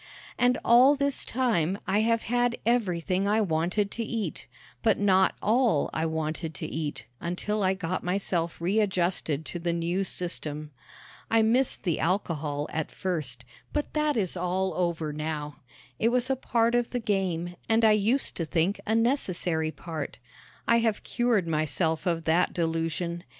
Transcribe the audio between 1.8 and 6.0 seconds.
I have had everything I wanted to eat, but not all